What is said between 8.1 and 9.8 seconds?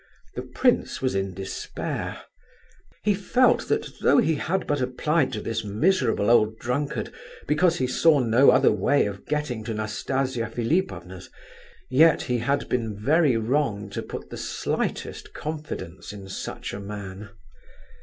no other way of getting to